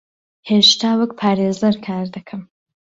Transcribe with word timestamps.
هێشتا 0.49 0.91
وەک 0.99 1.11
پارێزەر 1.19 1.75
کار 1.85 2.05
دەکەم. 2.15 2.41